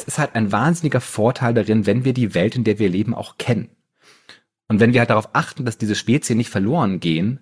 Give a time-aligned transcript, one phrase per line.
[0.00, 3.14] es ist halt ein wahnsinniger Vorteil darin, wenn wir die Welt, in der wir leben,
[3.14, 3.68] auch kennen.
[4.68, 7.40] Und wenn wir halt darauf achten, dass diese Spezien nicht verloren gehen,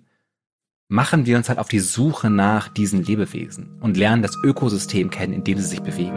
[0.88, 5.34] machen wir uns halt auf die Suche nach diesen Lebewesen und lernen das Ökosystem kennen,
[5.34, 6.16] in dem sie sich bewegen.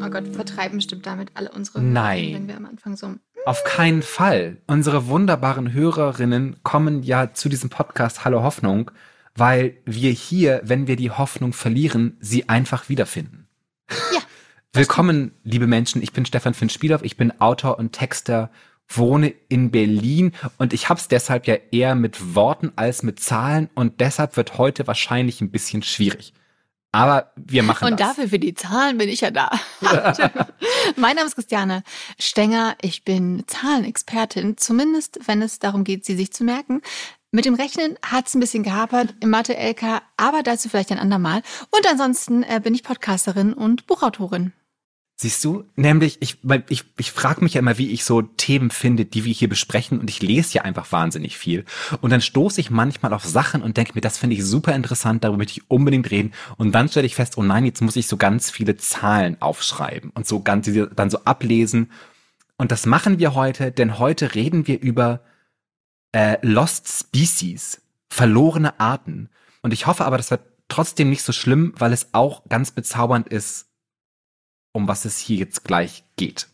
[0.00, 2.32] Oh Gott, vertreiben bestimmt damit alle unsere Nein.
[2.32, 3.14] Wenn wir am Anfang so.
[3.46, 4.56] Auf keinen Fall.
[4.66, 8.90] Unsere wunderbaren Hörerinnen kommen ja zu diesem Podcast Hallo Hoffnung,
[9.34, 13.46] weil wir hier, wenn wir die Hoffnung verlieren, sie einfach wiederfinden.
[13.90, 14.20] Ja.
[14.72, 16.02] Willkommen, liebe Menschen.
[16.02, 17.02] Ich bin Stefan Finn Spielhoff.
[17.02, 18.50] Ich bin Autor und Texter,
[18.88, 24.00] wohne in Berlin und ich hab's deshalb ja eher mit Worten als mit Zahlen und
[24.00, 26.32] deshalb wird heute wahrscheinlich ein bisschen schwierig.
[26.94, 28.10] Aber wir machen Und das.
[28.10, 29.50] dafür für die Zahlen bin ich ja da.
[30.96, 31.82] mein Name ist Christiane
[32.20, 32.76] Stenger.
[32.82, 36.82] Ich bin Zahlenexpertin, zumindest wenn es darum geht, sie sich zu merken.
[37.32, 41.42] Mit dem Rechnen hat es ein bisschen gehapert im Mathe-LK, aber dazu vielleicht ein andermal.
[41.72, 44.52] Und ansonsten äh, bin ich Podcasterin und Buchautorin.
[45.16, 45.64] Siehst du?
[45.76, 49.24] Nämlich, ich, weil ich, ich frage mich ja immer, wie ich so Themen finde, die
[49.24, 51.64] wir hier besprechen und ich lese ja einfach wahnsinnig viel.
[52.00, 55.22] Und dann stoße ich manchmal auf Sachen und denke mir, das finde ich super interessant,
[55.22, 56.32] darüber möchte ich unbedingt reden.
[56.56, 60.10] Und dann stelle ich fest, oh nein, jetzt muss ich so ganz viele Zahlen aufschreiben
[60.10, 61.92] und so ganz, dann so ablesen.
[62.56, 65.20] Und das machen wir heute, denn heute reden wir über
[66.10, 69.28] äh, Lost Species, verlorene Arten.
[69.62, 73.28] Und ich hoffe aber, das wird trotzdem nicht so schlimm, weil es auch ganz bezaubernd
[73.28, 73.66] ist,
[74.74, 76.48] um was es hier jetzt gleich geht.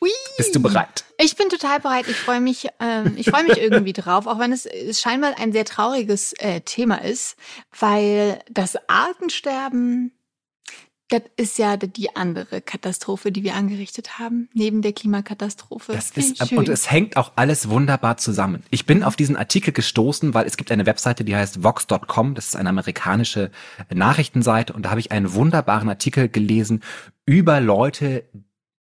[0.00, 0.10] Hui.
[0.36, 1.04] Bist du bereit?
[1.18, 2.06] Ich bin total bereit.
[2.08, 5.52] Ich freue mich, ähm, ich freue mich irgendwie drauf, auch wenn es, es scheinbar ein
[5.52, 7.36] sehr trauriges äh, Thema ist,
[7.78, 10.12] weil das Artensterben,
[11.08, 15.92] das ist ja die andere Katastrophe, die wir angerichtet haben, neben der Klimakatastrophe.
[15.92, 16.58] Das ist, schön.
[16.58, 18.62] und es hängt auch alles wunderbar zusammen.
[18.70, 22.34] Ich bin auf diesen Artikel gestoßen, weil es gibt eine Webseite, die heißt vox.com.
[22.34, 23.50] Das ist eine amerikanische
[23.92, 24.72] Nachrichtenseite.
[24.72, 26.82] Und da habe ich einen wunderbaren Artikel gelesen
[27.26, 28.24] über Leute,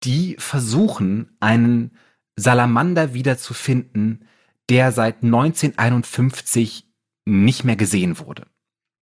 [0.03, 1.93] die versuchen, einen
[2.35, 4.27] Salamander wiederzufinden,
[4.69, 6.87] der seit 1951
[7.25, 8.47] nicht mehr gesehen wurde.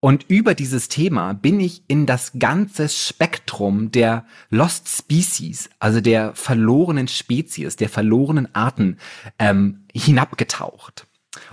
[0.05, 6.35] Und über dieses Thema bin ich in das ganze Spektrum der Lost Species, also der
[6.35, 8.99] verlorenen Spezies, der verlorenen Arten
[9.39, 11.07] ähm, hinabgetaucht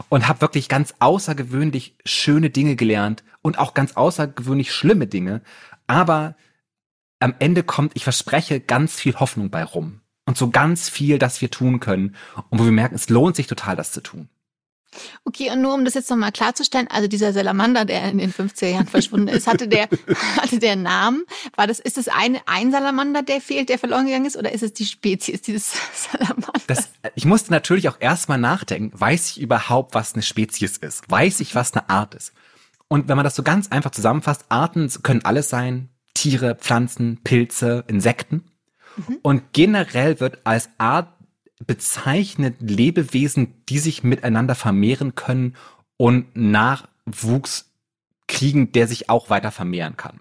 [0.10, 5.42] und habe wirklich ganz außergewöhnlich schöne Dinge gelernt und auch ganz außergewöhnlich schlimme Dinge.
[5.88, 6.36] Aber
[7.22, 11.40] am Ende kommt, ich verspreche, ganz viel Hoffnung bei rum und so ganz viel, das
[11.40, 12.18] wir tun können
[12.50, 14.28] und wo wir merken, es lohnt sich total, das zu tun.
[15.24, 18.68] Okay, und nur um das jetzt nochmal klarzustellen, also dieser Salamander, der in den 50er
[18.68, 19.88] Jahren verschwunden ist, hatte der,
[20.38, 21.24] hatte der Namen?
[21.56, 24.64] War das, ist es ein, ein Salamander, der fehlt, der verloren gegangen ist, oder ist
[24.64, 25.74] es die Spezies dieses
[26.12, 26.66] Salamanders?
[26.68, 31.10] Das, ich musste natürlich auch erstmal nachdenken, weiß ich überhaupt, was eine Spezies ist?
[31.10, 32.34] Weiß ich, was eine Art ist?
[32.88, 37.86] Und wenn man das so ganz einfach zusammenfasst, Arten können alles sein, Tiere, Pflanzen, Pilze,
[37.88, 38.44] Insekten.
[39.22, 41.14] Und generell wird als Art
[41.66, 45.56] bezeichnet Lebewesen, die sich miteinander vermehren können
[45.98, 47.72] und Nachwuchs
[48.28, 50.20] kriegen, der sich auch weiter vermehren kann.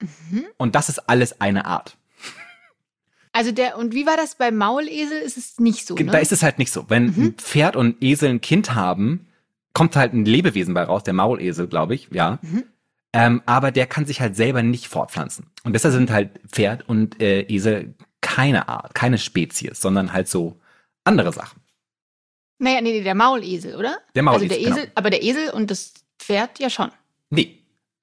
[0.00, 0.44] Mhm.
[0.56, 1.96] Und das ist alles eine Art.
[3.32, 5.18] Also der, und wie war das bei Maulesel?
[5.18, 6.06] Ist es nicht so, ne?
[6.06, 6.86] Da ist es halt nicht so.
[6.88, 9.26] Wenn ein Pferd und ein Esel ein Kind haben,
[9.74, 12.38] kommt halt ein Lebewesen bei raus, der Maulesel, glaube ich, ja.
[12.42, 12.64] Mhm.
[13.12, 15.46] Ähm, aber der kann sich halt selber nicht fortpflanzen.
[15.62, 17.94] Und deshalb sind halt Pferd und äh, Esel
[18.34, 20.60] keine Art, keine Spezies, sondern halt so
[21.04, 21.60] andere Sachen.
[22.58, 23.98] Naja, nee, nee, der Maulesel, oder?
[24.14, 24.92] Der Maulesel, Also der Esel, genau.
[24.96, 26.90] aber der Esel und das Pferd ja schon.
[27.30, 27.54] Nee.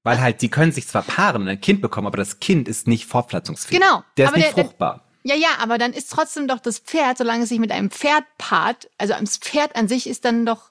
[0.04, 2.88] Weil halt, die können sich zwar paaren und ein Kind bekommen, aber das Kind ist
[2.88, 3.80] nicht fortpflanzungsfähig.
[3.82, 5.02] Genau, Der ist nicht der- der- fruchtbar.
[5.24, 8.24] Ja, ja, aber dann ist trotzdem doch das Pferd, solange es sich mit einem Pferd
[8.38, 10.70] paart, also das Pferd an sich ist dann doch.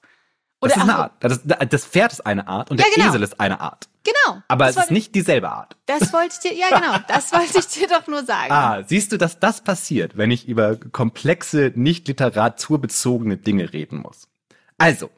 [0.61, 1.13] Das ist eine Art.
[1.21, 3.09] Das, das Pferd ist eine Art und Ja, der genau.
[3.11, 3.89] Esel ist eine Art.
[4.05, 4.43] Genau.
[4.49, 5.77] Aber es ist nicht dieselbe Art.
[5.87, 8.53] Das wollte ich dir, ja genau, das wollte ich dir doch nur sagen.
[8.53, 14.29] Ah, siehst du, dass das passiert, wenn ich über komplexe, nicht literaturbezogene Dinge reden muss?
[14.77, 15.11] Also,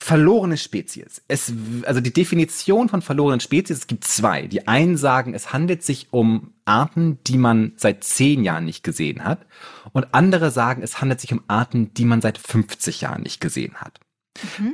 [0.00, 1.22] verlorene Spezies.
[1.28, 1.52] Es,
[1.86, 4.48] also die Definition von verlorenen Spezies, es gibt zwei.
[4.48, 9.24] Die einen sagen, es handelt sich um Arten, die man seit zehn Jahren nicht gesehen
[9.24, 9.46] hat.
[9.92, 13.76] Und andere sagen, es handelt sich um Arten, die man seit 50 Jahren nicht gesehen
[13.76, 14.00] hat.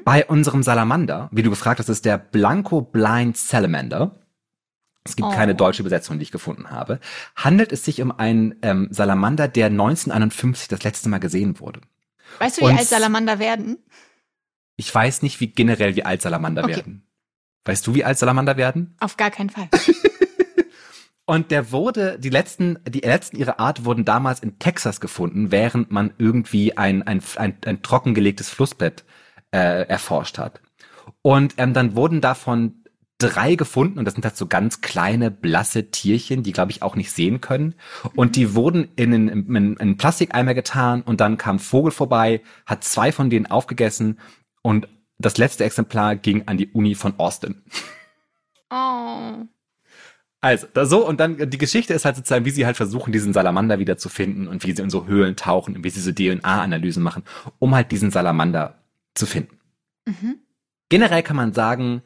[0.04, 4.16] Bei unserem Salamander, wie du gefragt hast, ist der Blanco Blind Salamander.
[5.04, 5.32] Es gibt Oh.
[5.32, 7.00] keine deutsche Übersetzung, die ich gefunden habe.
[7.36, 11.80] Handelt es sich um einen ähm, Salamander, der 1951 das letzte Mal gesehen wurde.
[12.38, 13.78] weißt du, wie und- alt Salamander werden?
[14.76, 16.76] Ich weiß nicht, wie generell wie alt Salamander Okay.
[16.76, 17.06] werden.
[17.66, 18.94] Weißt du, wie alt Salamander werden?
[19.00, 19.68] Auf gar keinen Fall.
[21.26, 25.92] Und der wurde, die letzten, die letzten ihrer Art wurden damals in Texas gefunden, während
[25.92, 29.04] man irgendwie ein, ein, ein, ein trockengelegtes Flussbett
[29.52, 30.60] äh, erforscht hat.
[31.22, 32.80] Und ähm, dann wurden davon
[33.18, 36.96] drei gefunden und das sind halt so ganz kleine, blasse Tierchen, die glaube ich auch
[36.96, 37.74] nicht sehen können.
[38.16, 42.40] Und die wurden in einen, in, in einen Plastikeimer getan und dann kam Vogel vorbei,
[42.66, 44.18] hat zwei von denen aufgegessen
[44.62, 44.88] und
[45.18, 47.62] das letzte Exemplar ging an die Uni von Austin.
[48.70, 49.46] Oh.
[50.42, 53.34] Also, da so, und dann die Geschichte ist halt sozusagen, wie sie halt versuchen, diesen
[53.34, 56.12] Salamander wieder zu finden und wie sie in so Höhlen tauchen und wie sie so
[56.12, 57.24] DNA-Analysen machen,
[57.58, 58.79] um halt diesen Salamander
[59.14, 59.58] zu finden.
[60.06, 60.40] Mhm.
[60.88, 62.02] Generell kann man sagen,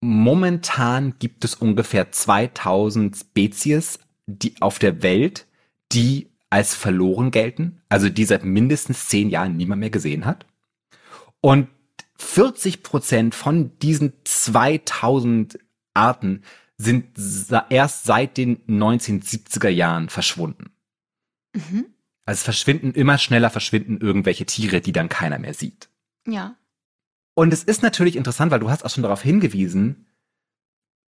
[0.00, 5.46] momentan gibt es ungefähr 2000 Spezies, die auf der Welt,
[5.92, 10.46] die als verloren gelten, also die seit mindestens zehn Jahren niemand mehr gesehen hat.
[11.40, 11.68] Und
[12.16, 15.58] 40 Prozent von diesen 2000
[15.94, 16.42] Arten
[16.76, 17.18] sind
[17.70, 20.72] erst seit den 1970er Jahren verschwunden.
[21.54, 21.86] Mhm.
[22.26, 25.88] Also es verschwinden immer schneller verschwinden irgendwelche Tiere, die dann keiner mehr sieht.
[26.26, 26.56] Ja.
[27.34, 30.06] Und es ist natürlich interessant, weil du hast auch schon darauf hingewiesen,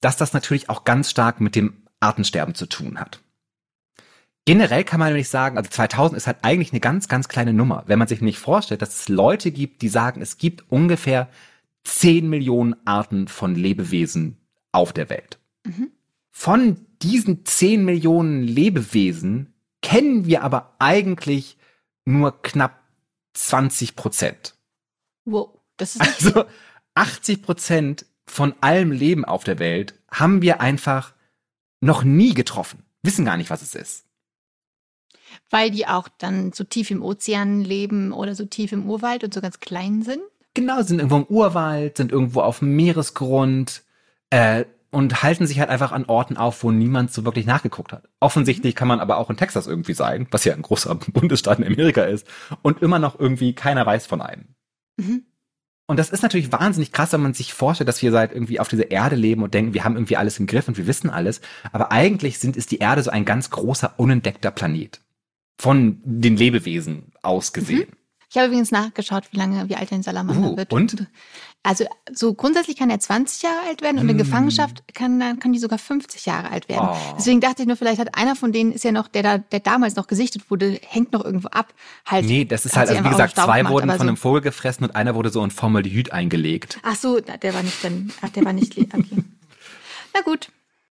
[0.00, 3.20] dass das natürlich auch ganz stark mit dem Artensterben zu tun hat.
[4.44, 7.84] Generell kann man nämlich sagen, also 2000 ist halt eigentlich eine ganz, ganz kleine Nummer.
[7.86, 11.28] Wenn man sich nicht vorstellt, dass es Leute gibt, die sagen, es gibt ungefähr
[11.84, 14.38] 10 Millionen Arten von Lebewesen
[14.72, 15.38] auf der Welt.
[15.64, 15.90] Mhm.
[16.30, 19.52] Von diesen 10 Millionen Lebewesen
[19.82, 21.58] kennen wir aber eigentlich
[22.04, 22.80] nur knapp
[23.34, 24.54] 20 Prozent.
[25.30, 26.44] Wow, das ist Also
[26.94, 31.14] 80 Prozent von allem Leben auf der Welt haben wir einfach
[31.80, 32.84] noch nie getroffen.
[33.02, 34.04] Wissen gar nicht, was es ist.
[35.50, 39.32] Weil die auch dann so tief im Ozean leben oder so tief im Urwald und
[39.32, 40.22] so ganz klein sind.
[40.54, 43.82] Genau, sind irgendwo im Urwald, sind irgendwo auf dem Meeresgrund
[44.30, 48.08] äh, und halten sich halt einfach an Orten auf, wo niemand so wirklich nachgeguckt hat.
[48.20, 51.66] Offensichtlich kann man aber auch in Texas irgendwie sein, was ja ein großer Bundesstaat in
[51.66, 52.26] Amerika ist,
[52.62, 54.54] und immer noch irgendwie keiner weiß von einem.
[54.98, 55.24] Mhm.
[55.86, 58.68] Und das ist natürlich wahnsinnig krass, wenn man sich vorstellt, dass wir seit irgendwie auf
[58.68, 61.40] dieser Erde leben und denken, wir haben irgendwie alles im Griff und wir wissen alles.
[61.72, 65.00] Aber eigentlich sind, ist die Erde so ein ganz großer, unentdeckter Planet.
[65.58, 67.88] Von den Lebewesen aus gesehen.
[68.30, 70.72] Ich habe übrigens nachgeschaut, wie lange, wie alt ein Salamander Uh, wird.
[70.72, 71.06] und?
[71.64, 74.18] Also so grundsätzlich kann er 20 Jahre alt werden und in Mm.
[74.18, 76.88] Gefangenschaft kann, dann kann die sogar 50 Jahre alt werden.
[76.92, 77.14] Oh.
[77.18, 79.60] Deswegen dachte ich nur, vielleicht hat einer von denen ist ja noch, der da, der
[79.60, 81.74] damals noch gesichtet wurde, hängt noch irgendwo ab.
[82.06, 84.40] Halt, Nee, das ist halt, also wie gesagt, zwei gemacht, wurden von so- einem Vogel
[84.40, 86.78] gefressen und einer wurde so in Formaldehyd eingelegt.
[86.84, 88.96] Ach so, der war nicht dann, ach, der war nicht, okay.
[90.14, 90.50] Na gut.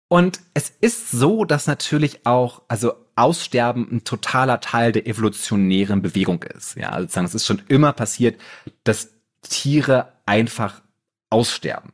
[0.09, 6.43] Und es ist so, dass natürlich auch, also Aussterben ein totaler Teil der evolutionären Bewegung
[6.43, 6.77] ist.
[6.77, 8.39] Ja, also sozusagen, es ist schon immer passiert,
[8.85, 9.09] dass
[9.49, 10.83] Tiere einfach
[11.31, 11.93] aussterben.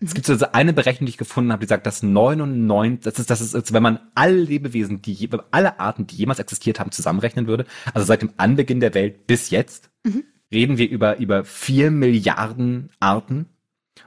[0.00, 3.18] Es gibt so also eine Berechnung, die ich gefunden habe, die sagt, dass 99, das
[3.18, 6.90] ist, das ist, also wenn man alle Lebewesen, die, alle Arten, die jemals existiert haben,
[6.90, 10.24] zusammenrechnen würde, also seit dem Anbeginn der Welt bis jetzt, Mhm.
[10.52, 13.46] reden wir über, über vier Milliarden Arten.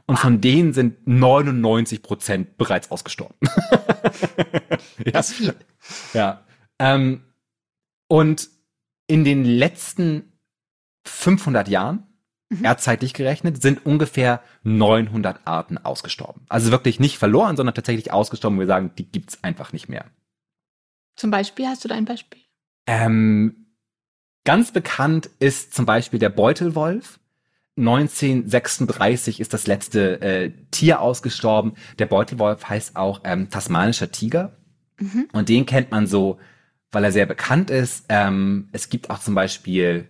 [0.06, 3.36] Und von denen sind 99 Prozent bereits ausgestorben.
[5.04, 5.12] ja.
[5.12, 5.56] Das viel.
[6.14, 6.44] Ja.
[6.80, 7.24] Ähm,
[8.08, 8.50] und
[9.08, 10.34] in den letzten
[11.06, 12.04] 500 Jahren,
[12.50, 12.64] Mhm.
[12.64, 16.46] erdzeitlich gerechnet, sind ungefähr 900 Arten ausgestorben.
[16.48, 18.60] Also wirklich nicht verloren, sondern tatsächlich ausgestorben.
[18.60, 20.06] Wir sagen, die gibt's einfach nicht mehr.
[21.18, 22.42] Zum Beispiel, hast du da ein Beispiel?
[22.86, 23.68] Ähm,
[24.46, 27.20] ganz bekannt ist zum Beispiel der Beutelwolf.
[27.76, 31.74] 1936 ist das letzte äh, Tier ausgestorben.
[32.00, 34.58] Der Beutelwolf heißt auch ähm, tasmanischer Tiger.
[35.00, 35.28] Mhm.
[35.34, 36.40] Und den kennt man so,
[36.92, 38.06] weil er sehr bekannt ist.
[38.08, 40.08] Ähm, es gibt auch zum Beispiel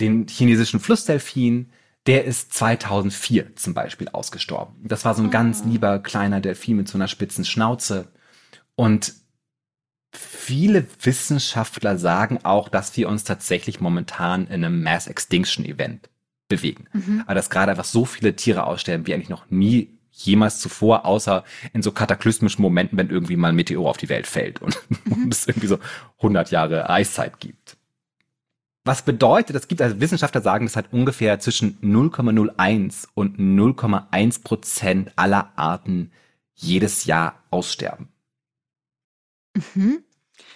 [0.00, 1.70] den chinesischen Flussdelfin.
[2.06, 4.76] Der ist 2004 zum Beispiel ausgestorben.
[4.82, 5.68] Das war so ein ganz Oh.
[5.68, 8.08] lieber kleiner Delfin mit so einer spitzen Schnauze.
[8.76, 9.12] Und
[10.12, 16.08] viele Wissenschaftler sagen auch, dass wir uns tatsächlich momentan in einem Mass Extinction Event
[16.48, 16.86] bewegen.
[16.92, 17.22] Mhm.
[17.26, 21.44] Aber dass gerade einfach so viele Tiere aussterben, wie eigentlich noch nie jemals zuvor, außer
[21.72, 25.28] in so kataklysmischen Momenten, wenn irgendwie mal ein Meteor auf die Welt fällt und, und
[25.32, 25.78] es irgendwie so
[26.18, 27.76] 100 Jahre Eiszeit gibt.
[28.84, 35.12] Was bedeutet, es gibt also Wissenschaftler sagen, dass halt ungefähr zwischen 0,01 und 0,1 Prozent
[35.16, 36.10] aller Arten
[36.54, 38.08] jedes Jahr aussterben.
[39.54, 40.02] Mhm.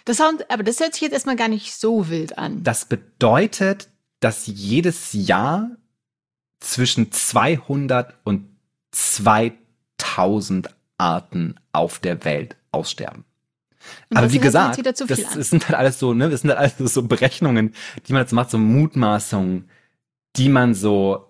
[0.05, 2.62] Das sound, aber das hört sich jetzt erstmal gar nicht so wild an.
[2.62, 3.88] Das bedeutet,
[4.21, 5.71] dass jedes Jahr
[6.61, 8.49] zwischen 200 und
[8.93, 13.25] 2000 Arten auf der Welt aussterben.
[14.10, 16.94] Und Aber wie gesagt, das, das sind halt alles so, ne, das sind halt alles
[16.94, 17.74] so Berechnungen,
[18.06, 19.68] die man jetzt macht, so Mutmaßungen,
[20.36, 21.28] die man so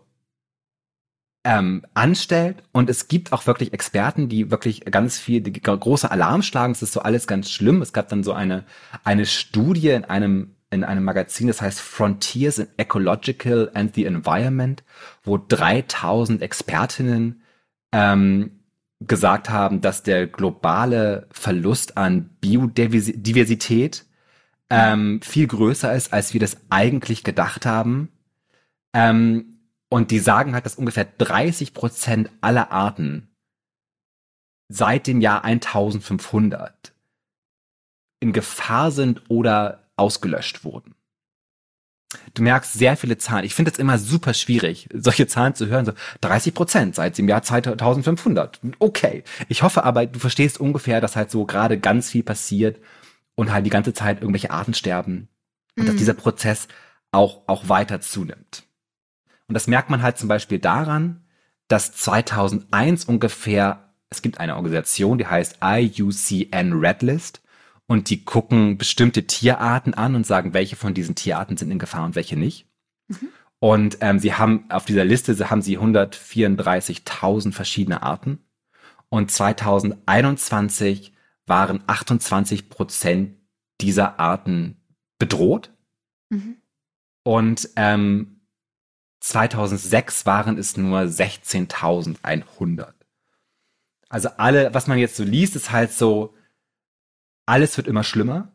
[1.45, 2.63] ähm, anstellt.
[2.73, 6.73] Und es gibt auch wirklich Experten, die wirklich ganz viel, die große Alarm schlagen.
[6.73, 7.83] Es ist so alles ganz schlimm.
[7.83, 8.65] Es gab dann so eine,
[9.05, 14.83] eine Studie in einem in einem Magazin, das heißt Frontiers in Ecological and the Environment,
[15.23, 17.43] wo 3000 Expertinnen
[17.93, 18.62] ähm,
[19.07, 24.05] gesagt haben, dass der globale Verlust an Biodiversität
[24.71, 28.09] ähm, viel größer ist, als wir das eigentlich gedacht haben.
[28.95, 33.29] Ähm, und die sagen halt, dass ungefähr 30 Prozent aller Arten
[34.69, 36.95] seit dem Jahr 1500
[38.21, 40.95] in Gefahr sind oder ausgelöscht wurden.
[42.35, 43.45] Du merkst sehr viele Zahlen.
[43.45, 45.85] Ich finde es immer super schwierig, solche Zahlen zu hören.
[45.85, 48.61] So 30 Prozent seit dem Jahr 2500.
[48.79, 49.25] Okay.
[49.49, 52.79] Ich hoffe aber, du verstehst ungefähr, dass halt so gerade ganz viel passiert
[53.35, 55.29] und halt die ganze Zeit irgendwelche Arten sterben
[55.77, 55.99] und dass mhm.
[55.99, 56.69] dieser Prozess
[57.13, 58.65] auch, auch weiter zunimmt.
[59.49, 61.25] Und das merkt man halt zum Beispiel daran,
[61.69, 67.43] dass 2001 ungefähr, es gibt eine Organisation, die heißt IUCN Red List
[67.87, 72.05] und die gucken bestimmte Tierarten an und sagen, welche von diesen Tierarten sind in Gefahr
[72.05, 72.67] und welche nicht.
[73.09, 73.29] Mhm.
[73.59, 78.41] Und ähm, sie haben auf dieser Liste haben sie 134.000 verschiedene Arten.
[79.09, 81.13] Und 2021
[81.47, 83.37] waren 28 Prozent
[83.81, 84.81] dieser Arten
[85.19, 85.71] bedroht.
[86.31, 86.57] Mhm.
[87.23, 88.41] Und ähm,
[89.21, 92.93] 2006 waren es nur 16.100.
[94.09, 96.35] Also alle, was man jetzt so liest, ist halt so,
[97.47, 98.53] alles wird immer schlimmer.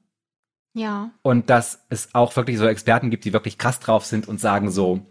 [0.73, 1.11] Ja.
[1.23, 4.69] Und dass es auch wirklich so Experten gibt, die wirklich krass drauf sind und sagen
[4.71, 5.05] so,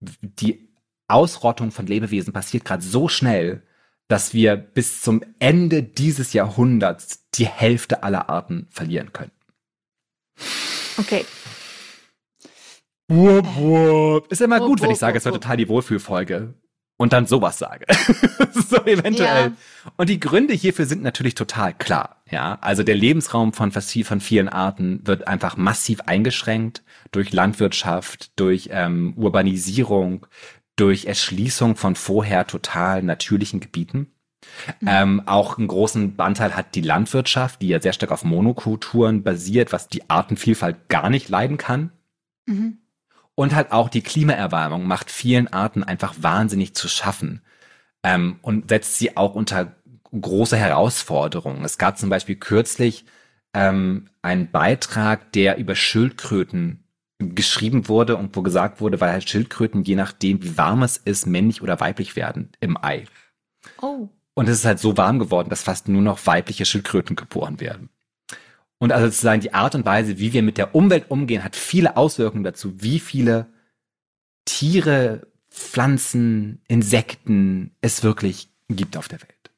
[0.00, 0.68] die
[1.06, 3.62] Ausrottung von Lebewesen passiert gerade so schnell,
[4.08, 9.32] dass wir bis zum Ende dieses Jahrhunderts die Hälfte aller Arten verlieren können.
[10.96, 11.24] Okay.
[13.08, 14.32] Wupp, wupp.
[14.32, 16.54] Ist immer gut, wenn ich sage, es war total die Wohlfühlfolge
[16.98, 17.86] und dann sowas sage.
[18.68, 19.46] so eventuell.
[19.46, 19.92] Ja.
[19.96, 22.22] Und die Gründe hierfür sind natürlich total klar.
[22.30, 28.68] Ja, also der Lebensraum von, von vielen Arten wird einfach massiv eingeschränkt durch Landwirtschaft, durch
[28.72, 30.26] ähm, Urbanisierung,
[30.76, 34.12] durch Erschließung von vorher total natürlichen Gebieten.
[34.80, 34.88] Mhm.
[34.88, 39.72] Ähm, auch einen großen Anteil hat die Landwirtschaft, die ja sehr stark auf Monokulturen basiert,
[39.72, 41.92] was die Artenvielfalt gar nicht leiden kann.
[42.46, 42.78] Mhm.
[43.38, 47.40] Und halt auch die Klimaerwärmung macht vielen Arten einfach wahnsinnig zu schaffen
[48.02, 49.76] ähm, und setzt sie auch unter
[50.10, 51.64] große Herausforderungen.
[51.64, 53.04] Es gab zum Beispiel kürzlich
[53.54, 56.82] ähm, einen Beitrag, der über Schildkröten
[57.20, 61.24] geschrieben wurde und wo gesagt wurde, weil halt Schildkröten, je nachdem, wie warm es ist,
[61.24, 63.04] männlich oder weiblich werden im Ei.
[63.80, 64.08] Oh.
[64.34, 67.88] Und es ist halt so warm geworden, dass fast nur noch weibliche Schildkröten geboren werden.
[68.78, 71.96] Und also sozusagen die Art und Weise, wie wir mit der Umwelt umgehen, hat viele
[71.96, 73.46] Auswirkungen dazu, wie viele
[74.44, 79.50] Tiere, Pflanzen, Insekten es wirklich gibt auf der Welt.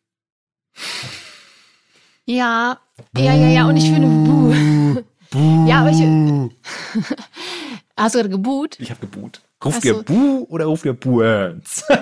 [2.24, 2.78] Ja,
[3.16, 3.68] ja, ja, ja.
[3.68, 4.54] Und ich finde, buh.
[4.94, 5.04] buh.
[5.68, 6.00] Ja, aber ich.
[7.96, 8.80] Hast du gerade geboot?
[8.80, 9.40] Ich habe geboot.
[9.64, 11.84] Ruf dir Buh oder ruf dir Buhens?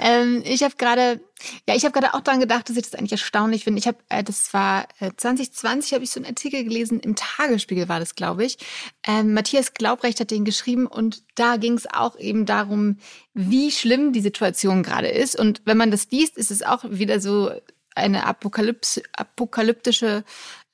[0.00, 1.20] ähm, ich habe gerade,
[1.68, 3.78] ja, ich habe gerade auch daran gedacht, dass ich das eigentlich erstaunlich finde.
[3.78, 7.88] Ich habe, äh, das war äh, 2020, habe ich so einen Artikel gelesen, im Tagesspiegel
[7.88, 8.58] war das, glaube ich.
[9.06, 12.98] Ähm, Matthias Glaubrecht hat den geschrieben und da ging es auch eben darum,
[13.34, 15.38] wie schlimm die Situation gerade ist.
[15.38, 17.50] Und wenn man das liest, ist es auch wieder so
[17.94, 20.24] eine Apokalypse, apokalyptische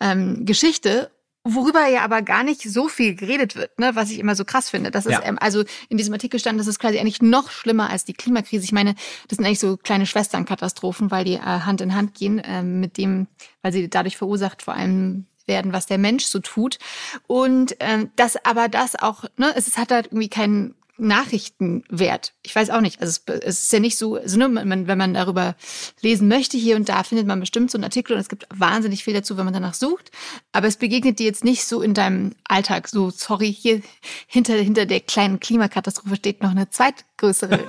[0.01, 1.11] ähm, Geschichte
[1.45, 4.71] Worüber ja aber gar nicht so viel geredet wird, ne, was ich immer so krass
[4.71, 4.93] finde.
[4.93, 5.23] Das ist, ja.
[5.25, 8.65] ähm, also in diesem Artikel stand, das ist quasi eigentlich noch schlimmer als die Klimakrise.
[8.65, 8.95] Ich meine,
[9.27, 12.97] das sind eigentlich so kleine Schwesternkatastrophen, weil die äh, Hand in Hand gehen, äh, mit
[12.97, 13.27] dem,
[13.61, 16.79] weil sie dadurch verursacht vor allem werden, was der Mensch so tut.
[17.27, 22.35] Und ähm, das aber das auch, ne, es hat halt irgendwie keinen Nachrichtenwert.
[22.43, 23.01] Ich weiß auch nicht.
[23.01, 25.57] Also es, es ist ja nicht so, also nur man, wenn man darüber
[26.01, 29.05] lesen möchte, hier und da findet man bestimmt so einen Artikel und es gibt wahnsinnig
[29.05, 30.11] viel dazu, wenn man danach sucht.
[30.53, 32.89] Aber es begegnet dir jetzt nicht so in deinem Alltag.
[32.89, 33.81] So, sorry, hier
[34.27, 37.65] hinter, hinter der kleinen Klimakatastrophe steht noch eine zweitgrößere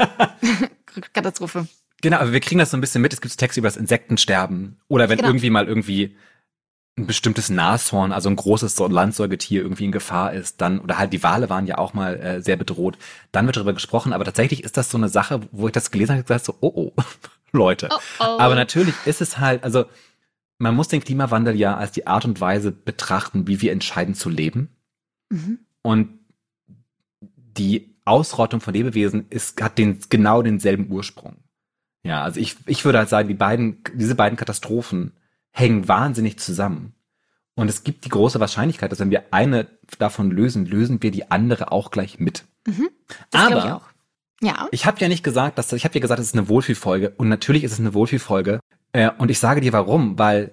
[1.13, 1.67] Katastrophe.
[2.01, 3.13] Genau, aber wir kriegen das so ein bisschen mit.
[3.13, 5.29] Es gibt Texte über das Insektensterben oder wenn genau.
[5.29, 6.17] irgendwie mal irgendwie
[6.95, 11.23] ein bestimmtes Nashorn, also ein großes Landsäugetier irgendwie in Gefahr ist, dann, oder halt die
[11.23, 12.97] Wale waren ja auch mal äh, sehr bedroht,
[13.31, 16.13] dann wird darüber gesprochen, aber tatsächlich ist das so eine Sache, wo ich das gelesen
[16.13, 16.91] habe, gesagt so, oh oh,
[17.51, 17.89] Leute.
[17.91, 18.39] Oh, oh.
[18.39, 19.85] Aber natürlich ist es halt, also
[20.59, 24.29] man muss den Klimawandel ja als die Art und Weise betrachten, wie wir entscheiden zu
[24.29, 24.69] leben.
[25.29, 25.59] Mhm.
[25.81, 26.19] Und
[27.19, 31.37] die Ausrottung von Lebewesen ist, hat den, genau denselben Ursprung.
[32.03, 35.13] Ja, also ich, ich würde halt sagen, die beiden, diese beiden Katastrophen
[35.53, 36.93] hängen wahnsinnig zusammen.
[37.55, 39.67] Und es gibt die große Wahrscheinlichkeit, dass wenn wir eine
[39.99, 42.45] davon lösen, lösen wir die andere auch gleich mit.
[42.67, 42.89] Mhm,
[43.31, 43.81] Aber
[44.41, 44.67] Ja.
[44.71, 47.29] Ich habe ja nicht gesagt, dass ich habe ja gesagt, es ist eine Wohlfühlfolge und
[47.29, 48.59] natürlich ist es eine Wohlfühlfolge
[48.91, 50.51] äh, und ich sage dir warum, weil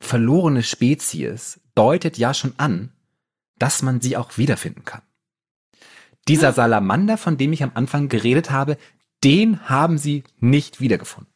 [0.00, 2.90] verlorene Spezies deutet ja schon an,
[3.58, 5.02] dass man sie auch wiederfinden kann.
[6.28, 6.52] Dieser Ja.
[6.52, 8.76] Salamander, von dem ich am Anfang geredet habe,
[9.24, 11.31] den haben sie nicht wiedergefunden.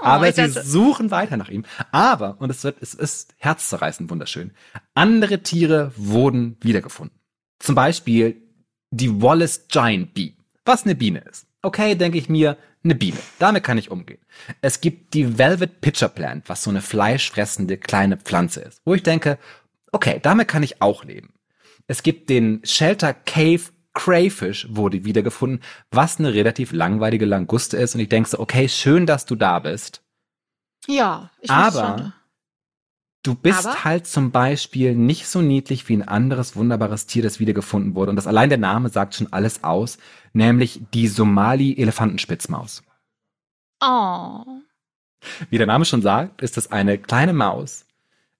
[0.00, 1.64] Aber Oh, ich sie dachte- suchen weiter nach ihm.
[1.92, 4.52] Aber, und es wird, es ist herzzerreißend wunderschön,
[4.94, 7.18] andere Tiere wurden wiedergefunden.
[7.58, 8.42] Zum Beispiel
[8.90, 11.46] die Wallace Giant Bee, was eine Biene ist.
[11.62, 13.16] Okay, denke ich mir, eine Biene.
[13.38, 14.20] Damit kann ich umgehen.
[14.60, 19.02] Es gibt die Velvet Pitcher Plant, was so eine fleischfressende kleine Pflanze ist, wo ich
[19.02, 19.38] denke,
[19.92, 21.32] okay, damit kann ich auch leben.
[21.86, 23.60] Es gibt den Shelter Cave
[23.94, 25.60] Crayfish wurde wiedergefunden,
[25.90, 27.94] was eine relativ langweilige Languste ist.
[27.94, 30.02] Und ich denke so, okay, schön, dass du da bist.
[30.86, 32.12] Ja, ich Aber schon.
[33.22, 33.84] Du bist Aber?
[33.84, 38.10] halt zum Beispiel nicht so niedlich wie ein anderes wunderbares Tier, das wiedergefunden wurde.
[38.10, 39.96] Und das allein der Name sagt schon alles aus,
[40.34, 42.82] nämlich die Somali-Elefantenspitzmaus.
[43.80, 44.44] Oh.
[45.48, 47.86] Wie der Name schon sagt, ist das eine kleine Maus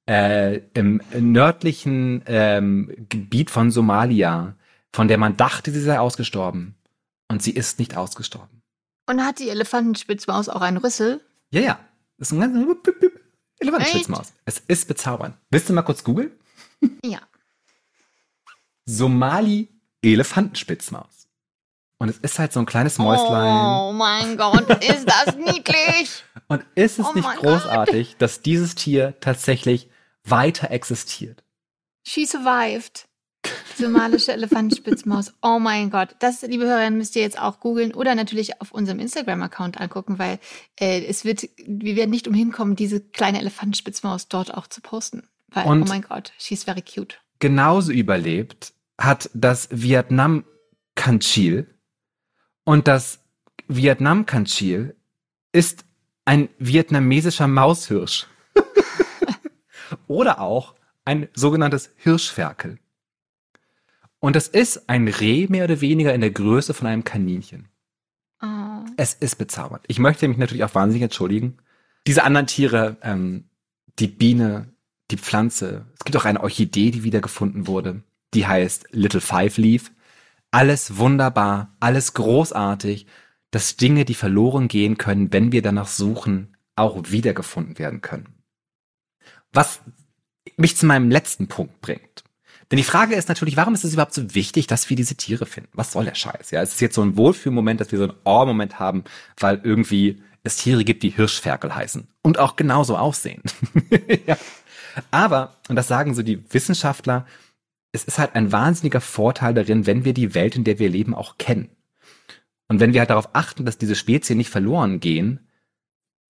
[0.06, 4.54] äh, im nördlichen ähm, Gebiet von Somalia,
[4.94, 6.76] von der man dachte, sie sei ausgestorben.
[7.28, 8.62] Und sie ist nicht ausgestorben.
[9.06, 11.20] Und hat die Elefantenspitzmaus auch einen Rüssel?
[11.50, 11.80] Ja, ja.
[12.16, 12.78] Das ist ein ganz
[13.58, 14.32] Elefantenspitzmaus.
[14.44, 15.36] Es ist bezaubernd.
[15.50, 16.30] Willst du mal kurz googeln?
[17.04, 17.20] Ja.
[18.84, 19.68] Somali
[20.02, 21.28] Elefantenspitzmaus.
[21.98, 23.80] Und es ist halt so ein kleines Mäuslein.
[23.80, 26.24] Oh mein Gott, ist das niedlich!
[26.48, 29.88] Und ist es Oh nicht großartig, dass dieses Tier tatsächlich
[30.24, 31.42] weiter existiert?
[32.06, 33.08] She survived.
[33.76, 35.32] Somalische Elefantenspitzmaus.
[35.42, 36.14] Oh mein Gott.
[36.20, 40.38] Das, liebe Hörerinnen, müsst ihr jetzt auch googeln oder natürlich auf unserem Instagram-Account angucken, weil
[40.78, 45.28] äh, es wird, wir werden nicht umhin kommen, diese kleine Elefantenspitzmaus dort auch zu posten.
[45.48, 47.18] Weil, Und- oh mein Gott, she's very cute.
[47.40, 50.44] Genauso überlebt hat das Vietnam
[50.94, 51.66] Kanchil.
[52.64, 53.18] Und das
[53.66, 54.96] Vietnam Kanchil
[55.52, 55.84] ist
[56.24, 58.26] ein vietnamesischer Maushirsch.
[60.06, 60.74] Oder auch
[61.04, 62.78] ein sogenanntes Hirschferkel.
[64.24, 67.68] Und es ist ein Reh mehr oder weniger in der Größe von einem Kaninchen.
[68.40, 68.86] Oh.
[68.96, 69.84] Es ist bezaubernd.
[69.86, 71.58] Ich möchte mich natürlich auch wahnsinnig entschuldigen.
[72.06, 73.50] Diese anderen Tiere, ähm,
[73.98, 74.72] die Biene,
[75.10, 79.92] die Pflanze, es gibt auch eine Orchidee, die wiedergefunden wurde, die heißt Little Five Leaf.
[80.50, 83.06] Alles wunderbar, alles großartig,
[83.50, 88.42] dass Dinge, die verloren gehen können, wenn wir danach suchen, auch wiedergefunden werden können.
[89.52, 89.82] Was
[90.56, 92.23] mich zu meinem letzten Punkt bringt.
[92.70, 95.46] Denn die Frage ist natürlich, warum ist es überhaupt so wichtig, dass wir diese Tiere
[95.46, 95.70] finden?
[95.74, 96.50] Was soll der Scheiß?
[96.50, 99.04] Ja, es ist jetzt so ein Wohlfühlmoment, dass wir so einen Oh-Moment haben,
[99.38, 103.42] weil irgendwie es Tiere gibt, die Hirschferkel heißen und auch genauso aussehen.
[104.26, 104.36] ja.
[105.10, 107.26] Aber, und das sagen so die Wissenschaftler,
[107.92, 111.14] es ist halt ein wahnsinniger Vorteil darin, wenn wir die Welt, in der wir leben,
[111.14, 111.70] auch kennen.
[112.68, 115.46] Und wenn wir halt darauf achten, dass diese Spezien nicht verloren gehen,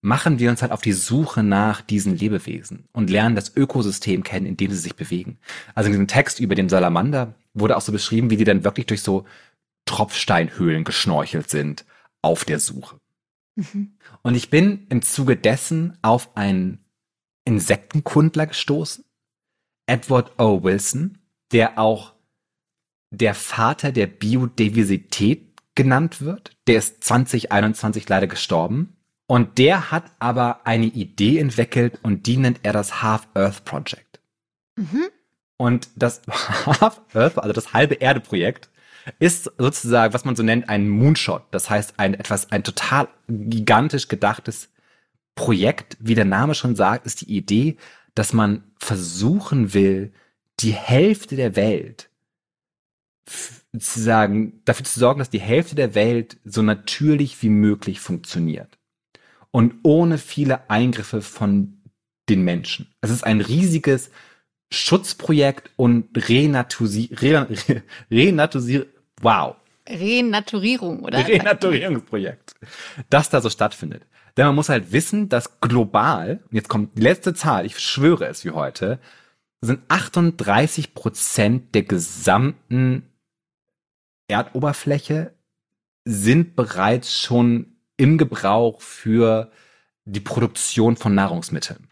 [0.05, 4.45] machen wir uns halt auf die Suche nach diesen Lebewesen und lernen das Ökosystem kennen,
[4.45, 5.39] in dem sie sich bewegen.
[5.73, 8.85] Also in diesem Text über den Salamander wurde auch so beschrieben, wie die dann wirklich
[8.85, 9.25] durch so
[9.85, 11.85] Tropfsteinhöhlen geschnorchelt sind
[12.21, 12.97] auf der Suche.
[13.55, 13.97] Mhm.
[14.21, 16.85] Und ich bin im Zuge dessen auf einen
[17.43, 19.03] Insektenkundler gestoßen,
[19.87, 20.61] Edward O.
[20.63, 21.17] Wilson,
[21.51, 22.13] der auch
[23.09, 26.55] der Vater der Biodiversität genannt wird.
[26.67, 28.95] Der ist 2021 leider gestorben.
[29.27, 34.19] Und der hat aber eine Idee entwickelt und die nennt er das Half Earth Project.
[34.75, 35.05] Mhm.
[35.57, 38.69] Und das Half Earth, also das halbe Erde Projekt,
[39.19, 41.43] ist sozusagen, was man so nennt, ein Moonshot.
[41.51, 44.69] Das heißt, ein etwas, ein total gigantisch gedachtes
[45.35, 45.97] Projekt.
[45.99, 47.77] Wie der Name schon sagt, ist die Idee,
[48.15, 50.11] dass man versuchen will,
[50.59, 52.09] die Hälfte der Welt
[53.27, 57.99] f- zu sagen, dafür zu sorgen, dass die Hälfte der Welt so natürlich wie möglich
[57.99, 58.77] funktioniert.
[59.55, 61.81] Und ohne viele Eingriffe von
[62.27, 62.93] den Menschen.
[62.99, 64.11] Es ist ein riesiges
[64.69, 68.83] Schutzprojekt und Renatusi Re Re Renatusi
[69.21, 69.55] wow,
[69.87, 71.25] Renaturierung, oder?
[71.25, 72.51] Renaturierungsprojekt,
[73.09, 74.05] das da so stattfindet.
[74.35, 78.25] Denn man muss halt wissen, dass global, und jetzt kommt die letzte Zahl, ich schwöre
[78.25, 78.99] es wie heute,
[79.61, 83.03] sind 38 Prozent der gesamten
[84.27, 85.33] Erdoberfläche
[86.03, 89.51] sind bereits schon im Gebrauch für
[90.05, 91.87] die Produktion von Nahrungsmitteln.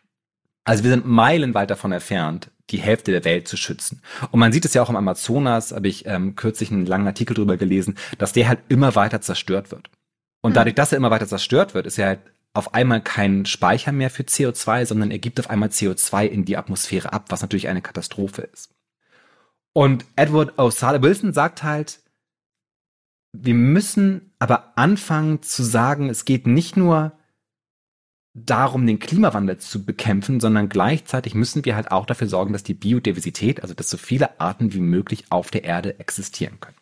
[0.63, 4.01] Also wir sind meilenweit davon entfernt, die Hälfte der Welt zu schützen.
[4.31, 7.33] Und man sieht es ja auch im Amazonas, habe ich ähm, kürzlich einen langen Artikel
[7.33, 9.89] drüber gelesen, dass der halt immer weiter zerstört wird.
[10.41, 10.55] Und Hm.
[10.55, 12.19] dadurch, dass er immer weiter zerstört wird, ist er halt
[12.53, 16.55] auf einmal kein Speicher mehr für CO2, sondern er gibt auf einmal CO2 in die
[16.55, 18.69] Atmosphäre ab, was natürlich eine Katastrophe ist.
[19.73, 20.69] Und Edward O.
[20.69, 21.99] Wilson sagt halt,
[23.33, 27.13] wir müssen aber anfangen zu sagen, es geht nicht nur
[28.35, 32.73] darum, den Klimawandel zu bekämpfen, sondern gleichzeitig müssen wir halt auch dafür sorgen, dass die
[32.73, 36.77] Biodiversität, also dass so viele Arten wie möglich auf der Erde existieren können.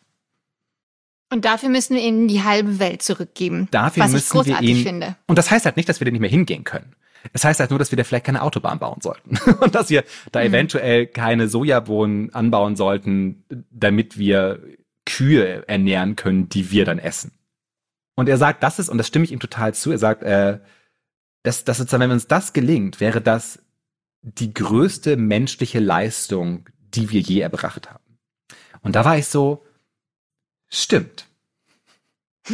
[1.30, 3.68] Und dafür müssen wir ihnen die halbe Welt zurückgeben.
[3.70, 5.16] Dafür was müssen wir ihnen, finde.
[5.26, 6.94] Und das heißt halt nicht, dass wir da nicht mehr hingehen können.
[7.32, 9.38] Es heißt halt nur, dass wir da vielleicht keine Autobahn bauen sollten.
[9.60, 10.46] und dass wir da mhm.
[10.46, 14.60] eventuell keine Sojabohnen anbauen sollten, damit wir
[15.06, 17.32] Kühe ernähren können, die wir dann essen.
[18.14, 20.60] Und er sagt, das ist, und das stimme ich ihm total zu, er sagt, äh,
[21.42, 23.60] dass, dass sozusagen, wenn uns das gelingt, wäre das
[24.22, 28.18] die größte menschliche Leistung, die wir je erbracht haben.
[28.82, 29.64] Und da war ich so,
[30.68, 31.26] stimmt.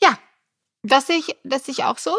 [0.00, 0.18] ja,
[0.82, 2.16] das sehe ich, das sehe ich auch so.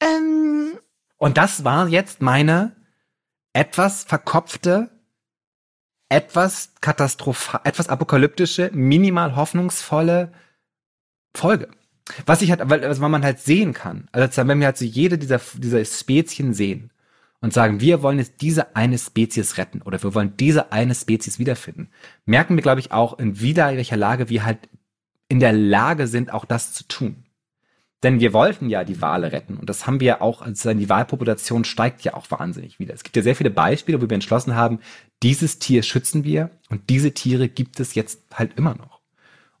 [0.00, 0.78] Ähm
[1.16, 2.76] Und das war jetzt meine
[3.52, 4.90] etwas verkopfte,
[6.10, 10.32] etwas katastrophal, etwas apokalyptische, minimal hoffnungsvolle
[11.34, 11.68] Folge.
[12.26, 14.84] Was ich halt, weil, also, weil man halt sehen kann, also wenn wir halt so
[14.84, 16.90] jede dieser, dieser Spezien sehen
[17.40, 21.38] und sagen, wir wollen jetzt diese eine Spezies retten oder wir wollen diese eine Spezies
[21.38, 21.88] wiederfinden,
[22.26, 24.68] merken wir, glaube ich, auch in wieder welcher Lage wir halt
[25.28, 27.24] in der Lage sind, auch das zu tun.
[28.02, 31.64] Denn wir wollten ja die Wale retten und das haben wir auch, also die Wahlpopulation
[31.64, 32.94] steigt ja auch wahnsinnig wieder.
[32.94, 34.80] Es gibt ja sehr viele Beispiele, wo wir entschlossen haben,
[35.22, 39.00] dieses Tier schützen wir und diese Tiere gibt es jetzt halt immer noch.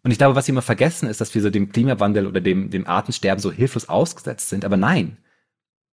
[0.02, 2.70] Und ich glaube, was sie immer vergessen, ist, dass wir so dem Klimawandel oder dem,
[2.70, 4.64] dem Artensterben so hilflos ausgesetzt sind.
[4.64, 5.18] Aber nein,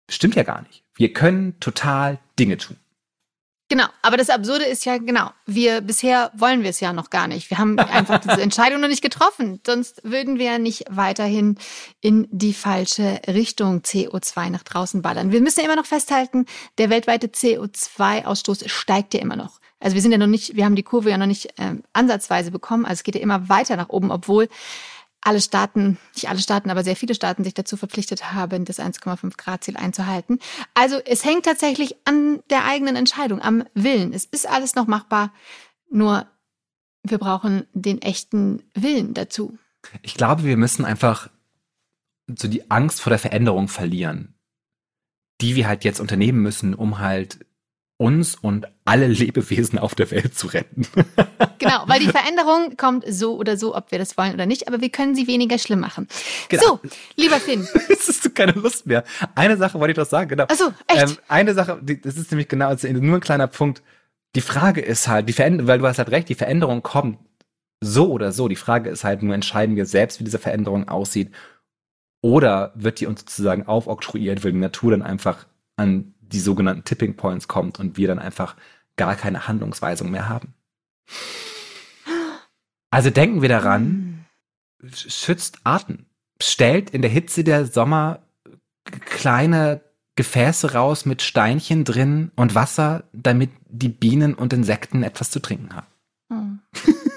[0.10, 0.84] stimmt ja gar nicht.
[0.96, 2.78] Wir können total Dinge tun.
[3.70, 7.28] Genau, aber das Absurde ist ja, genau, wir bisher wollen wir es ja noch gar
[7.28, 7.50] nicht.
[7.50, 9.60] Wir haben einfach diese Entscheidung noch nicht getroffen.
[9.66, 11.58] Sonst würden wir ja nicht weiterhin
[12.00, 15.34] in die falsche Richtung CO2 nach draußen ballern.
[15.34, 16.46] Wir müssen ja immer noch festhalten,
[16.78, 19.60] der weltweite CO2-Ausstoß steigt ja immer noch.
[19.82, 22.52] Also wir sind ja noch nicht, wir haben die Kurve ja noch nicht ähm, ansatzweise
[22.52, 22.86] bekommen.
[22.86, 24.48] Also es geht ja immer weiter nach oben, obwohl
[25.28, 29.36] alle Staaten, nicht alle Staaten, aber sehr viele Staaten sich dazu verpflichtet haben, das 1,5
[29.38, 30.40] Grad Ziel einzuhalten.
[30.74, 34.13] Also es hängt tatsächlich an der eigenen Entscheidung, am Willen.
[34.13, 35.34] Es ist alles noch machbar,
[35.90, 36.28] nur
[37.04, 39.58] wir brauchen den echten Willen dazu.
[40.02, 41.30] Ich glaube, wir müssen einfach
[42.28, 44.34] so die Angst vor der Veränderung verlieren,
[45.42, 47.46] die wir halt jetzt unternehmen müssen, um halt
[47.98, 50.88] uns und alle Lebewesen auf der Welt zu retten.
[51.60, 54.80] genau, weil die Veränderung kommt so oder so, ob wir das wollen oder nicht, aber
[54.80, 56.08] wir können sie weniger schlimm machen.
[56.47, 56.63] Genau.
[56.63, 56.80] So,
[57.15, 57.67] lieber Finn.
[57.89, 59.04] Es ist keine Lust mehr.
[59.36, 60.45] Eine Sache wollte ich doch sagen, genau.
[60.47, 61.12] Ach so, echt?
[61.12, 63.82] Ähm, eine Sache, das ist nämlich genau, nur ein kleiner Punkt.
[64.36, 67.19] Die Frage ist halt, die Veränderung, weil du hast halt recht, die Veränderung kommt
[67.82, 68.47] so oder so.
[68.47, 71.32] Die Frage ist halt nur, entscheiden wir selbst, wie diese Veränderung aussieht,
[72.21, 75.45] oder wird die uns sozusagen aufoktroyiert, weil die Natur dann einfach
[75.76, 78.56] an die sogenannten Tipping Points kommt und wir dann einfach
[78.98, 80.54] gar keine Handlungsweisung mehr haben.
[82.90, 84.26] Also denken wir daran,
[84.92, 86.06] schützt Arten,
[86.42, 88.24] stellt in der Hitze der Sommer
[89.06, 89.82] kleine
[90.16, 95.76] Gefäße raus mit Steinchen drin und Wasser, damit die Bienen und Insekten etwas zu trinken
[95.76, 95.88] haben.
[96.30, 96.60] Hm.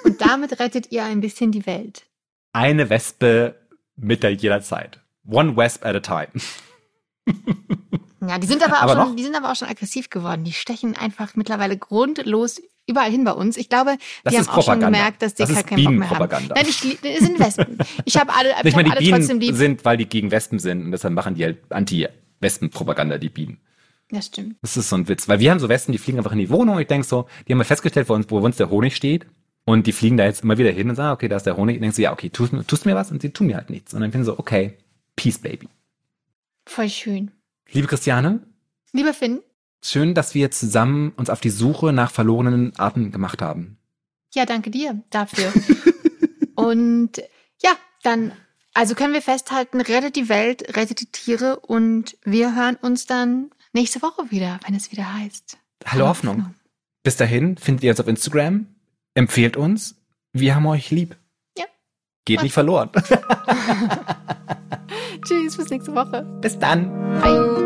[0.05, 2.07] Und damit rettet ihr ein bisschen die Welt.
[2.53, 3.55] Eine Wespe
[3.97, 5.01] mit der jeder Zeit.
[5.27, 6.29] One Wesp at a time.
[8.27, 10.45] Ja, die sind aber, auch aber schon, die sind aber auch schon aggressiv geworden.
[10.45, 13.57] Die stechen einfach mittlerweile grundlos überall hin bei uns.
[13.57, 16.49] Ich glaube, das die haben auch schon gemerkt, dass die das keinen Bock mehr haben.
[16.49, 17.79] Nein, ich, das sind Wespen.
[18.05, 19.55] Ich habe alle, ich, ich meine, die alle Bienen lieb.
[19.55, 23.59] sind, weil die gegen Wespen sind und deshalb machen die halt Anti-Wespen-Propaganda, die Bienen.
[24.11, 24.57] Das stimmt.
[24.61, 26.51] Das ist so ein Witz, weil wir haben so Wespen, die fliegen einfach in die
[26.51, 26.79] Wohnung.
[26.81, 29.27] Ich denke so, die haben wir festgestellt, wo uns, wo uns der Honig steht.
[29.65, 31.77] Und die fliegen da jetzt immer wieder hin und sagen, okay, da ist der Honig.
[31.77, 33.13] Und denkst du, ja, okay, tust, tust mir was?
[33.13, 33.95] Und sie tun mir halt nichts.
[33.95, 34.79] Und dann finden so, okay,
[35.15, 35.69] Peace, Baby.
[36.67, 37.31] Voll schön.
[37.73, 38.41] Liebe Christiane.
[38.93, 39.41] Lieber Finn.
[39.83, 43.79] Schön, dass wir zusammen uns auf die Suche nach verlorenen Arten gemacht haben.
[44.35, 45.53] Ja, danke dir dafür.
[46.57, 47.19] und
[47.63, 48.33] ja, dann,
[48.75, 53.51] also können wir festhalten, rettet die Welt, rettet die Tiere und wir hören uns dann
[53.73, 55.57] nächste Woche wieder, wenn es wieder heißt.
[55.87, 56.37] Hallo Hoffnung.
[56.39, 56.55] Hoffnung.
[57.03, 58.67] Bis dahin findet ihr uns auf Instagram,
[59.15, 59.97] empfehlt uns,
[60.33, 61.17] wir haben euch lieb.
[61.57, 61.65] Ja.
[62.25, 62.91] Geht nicht verloren.
[65.25, 66.27] Tschüss, bis nächste Woche.
[66.41, 66.91] Bis dann.
[67.21, 67.61] Bye.